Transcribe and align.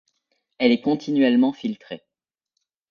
Elle 0.57 0.71
est 0.71 0.81
continuellement 0.81 1.53
filtrée. 1.53 2.01